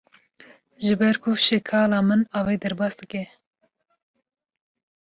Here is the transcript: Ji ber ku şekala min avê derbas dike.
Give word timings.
Ji 0.85 0.93
ber 1.01 1.15
ku 1.21 1.31
şekala 1.47 1.99
min 2.07 2.21
avê 2.39 2.55
derbas 2.61 2.93
dike. 2.99 3.23